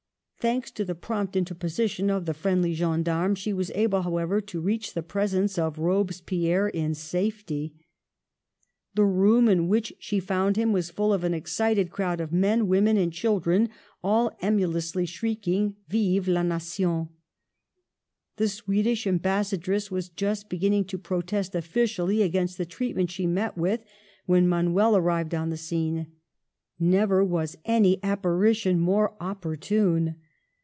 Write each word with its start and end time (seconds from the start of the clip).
Thanks 0.43 0.71
to 0.71 0.83
the 0.83 0.95
prompt 0.95 1.35
interposition 1.35 2.09
of 2.09 2.25
the 2.25 2.33
friendly 2.33 2.73
gendarme, 2.73 3.35
she 3.35 3.53
was 3.53 3.69
able, 3.75 4.01
however, 4.01 4.41
to 4.41 4.59
reach 4.59 4.95
the 4.95 5.03
presence 5.03 5.59
of 5.59 5.77
Robespierre 5.77 6.67
in 6.67 6.95
safety. 6.95 7.75
The 8.95 9.05
room 9.05 9.47
in 9.47 9.67
which 9.67 9.93
she 9.99 10.19
found 10.19 10.55
him 10.55 10.71
was 10.71 10.89
full 10.89 11.13
of 11.13 11.23
an 11.23 11.35
excited 11.35 11.91
crowd 11.91 12.19
of 12.19 12.33
men, 12.33 12.67
women 12.67 12.97
and 12.97 13.13
children, 13.13 13.69
all 14.03 14.31
emulously 14.41 15.05
shrieking, 15.05 15.75
"Vive 15.89 16.27
la 16.27 16.41
Nation!" 16.41 17.09
The 18.37 18.47
Swedish 18.49 19.05
Ambassadress 19.05 19.91
was 19.91 20.09
just 20.09 20.49
beginning 20.49 20.85
to 20.85 20.97
protest 20.97 21.53
officially 21.53 22.23
against 22.23 22.57
the 22.57 22.65
treatment 22.65 23.11
she 23.11 23.25
had 23.25 23.31
met 23.31 23.57
with, 23.59 23.83
when 24.25 24.47
Manuel 24.47 24.97
arrived 24.97 25.35
on 25.35 25.51
the 25.51 25.55
scene. 25.57 26.07
Never 26.79 27.23
was 27.23 27.57
any 27.63 28.03
apparition 28.03 28.79
more 28.79 29.13
opportune. 29.21 30.15